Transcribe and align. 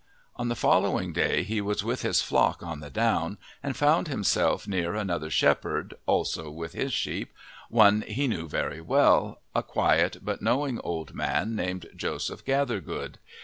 On 0.35 0.47
the 0.49 0.55
following 0.55 1.13
day 1.13 1.43
he 1.43 1.61
was 1.61 1.83
with 1.83 2.01
his 2.01 2.23
flock 2.23 2.63
on 2.63 2.79
the 2.79 2.89
down 2.89 3.37
and 3.61 3.77
found 3.77 4.07
himself 4.07 4.67
near 4.67 4.95
another 4.95 5.29
shepherd, 5.29 5.93
also 6.07 6.49
with 6.49 6.73
his 6.73 6.91
sheep, 6.91 7.31
one 7.69 8.01
he 8.07 8.27
knew 8.27 8.49
very 8.49 8.81
well, 8.81 9.41
a 9.53 9.61
quiet 9.61 10.17
but 10.23 10.41
knowing 10.41 10.79
old 10.83 11.13
man 11.13 11.55
named 11.55 11.85
Joseph 11.95 12.43
Gathergood. 12.43 13.19